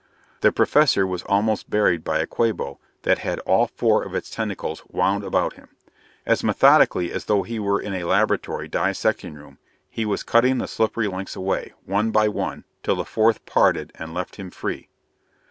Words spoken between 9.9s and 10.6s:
he was cutting